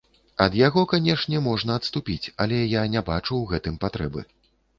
[0.43, 4.27] Ад яго, канешне, можна адступіць, але я не бачу ў гэтым патрэбы.